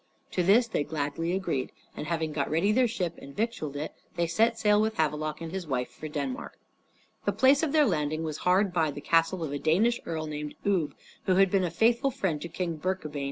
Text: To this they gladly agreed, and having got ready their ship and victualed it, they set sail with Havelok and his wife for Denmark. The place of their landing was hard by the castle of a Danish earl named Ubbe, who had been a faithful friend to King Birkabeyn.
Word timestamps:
To 0.31 0.41
this 0.41 0.67
they 0.67 0.83
gladly 0.83 1.33
agreed, 1.33 1.71
and 1.95 2.07
having 2.07 2.31
got 2.33 2.49
ready 2.49 2.71
their 2.71 2.87
ship 2.87 3.19
and 3.21 3.35
victualed 3.35 3.75
it, 3.75 3.93
they 4.15 4.25
set 4.25 4.57
sail 4.57 4.81
with 4.81 4.95
Havelok 4.95 5.41
and 5.41 5.51
his 5.51 5.67
wife 5.67 5.89
for 5.89 6.07
Denmark. 6.07 6.57
The 7.25 7.31
place 7.31 7.61
of 7.61 7.71
their 7.71 7.85
landing 7.85 8.23
was 8.23 8.37
hard 8.37 8.73
by 8.73 8.89
the 8.89 8.99
castle 8.99 9.43
of 9.43 9.51
a 9.51 9.59
Danish 9.59 9.99
earl 10.07 10.25
named 10.25 10.55
Ubbe, 10.65 10.93
who 11.27 11.35
had 11.35 11.51
been 11.51 11.63
a 11.63 11.69
faithful 11.69 12.09
friend 12.09 12.41
to 12.41 12.49
King 12.49 12.77
Birkabeyn. 12.79 13.19